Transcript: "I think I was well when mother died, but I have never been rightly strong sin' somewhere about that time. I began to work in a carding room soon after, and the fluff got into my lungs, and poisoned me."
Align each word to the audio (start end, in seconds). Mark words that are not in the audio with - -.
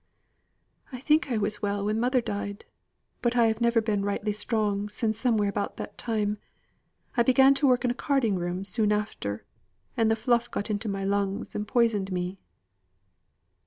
"I 0.91 0.99
think 0.99 1.29
I 1.31 1.37
was 1.37 1.61
well 1.61 1.85
when 1.85 1.99
mother 1.99 2.21
died, 2.21 2.65
but 3.21 3.35
I 3.35 3.45
have 3.45 3.61
never 3.61 3.79
been 3.81 4.03
rightly 4.03 4.33
strong 4.33 4.89
sin' 4.89 5.13
somewhere 5.13 5.47
about 5.47 5.77
that 5.77 5.95
time. 5.95 6.39
I 7.15 7.21
began 7.21 7.53
to 7.53 7.67
work 7.67 7.85
in 7.85 7.91
a 7.91 7.93
carding 7.93 8.35
room 8.39 8.65
soon 8.65 8.91
after, 8.91 9.45
and 9.95 10.09
the 10.09 10.15
fluff 10.15 10.49
got 10.49 10.71
into 10.71 10.89
my 10.89 11.03
lungs, 11.05 11.53
and 11.53 11.67
poisoned 11.67 12.11
me." 12.11 12.39